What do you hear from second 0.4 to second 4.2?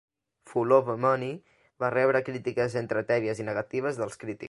"For Love or Money" va rebre crítiques entre tèbies i negatives